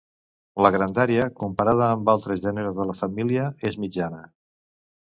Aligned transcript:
La 0.65 0.71
grandària, 0.75 1.27
comparada 1.41 1.85
amb 1.99 2.11
altres 2.15 2.43
gèneres 2.47 2.75
de 2.81 2.89
la 2.95 2.99
família, 3.05 3.47
és 3.73 3.81
mitjana. 3.87 4.27